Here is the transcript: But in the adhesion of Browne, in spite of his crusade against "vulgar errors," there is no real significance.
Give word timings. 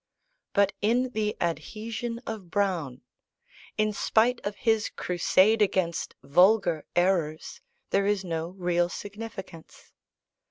But 0.53 0.73
in 0.81 1.11
the 1.11 1.37
adhesion 1.39 2.21
of 2.25 2.49
Browne, 2.49 3.03
in 3.77 3.93
spite 3.93 4.41
of 4.43 4.55
his 4.55 4.89
crusade 4.89 5.61
against 5.61 6.15
"vulgar 6.23 6.85
errors," 6.95 7.61
there 7.91 8.07
is 8.07 8.25
no 8.25 8.47
real 8.47 8.89
significance. 8.89 9.91